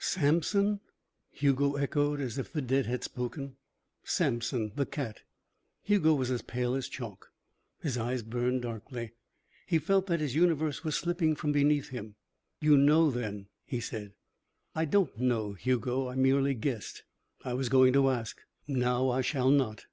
[0.00, 0.80] "Samson!"
[1.30, 3.54] Hugo echoed, as if the dead had spoken.
[4.02, 5.20] "Samson the cat."
[5.84, 7.30] Hugo was as pale as chalk.
[7.80, 9.12] His eyes burned darkly.
[9.68, 12.16] He felt that his universe was slipping from beneath him.
[12.60, 14.14] "You know, then," he said.
[14.74, 16.08] "I don't know, Hugo.
[16.08, 17.04] I merely guessed.
[17.44, 18.40] I was going to ask.
[18.66, 19.86] Now I shall not.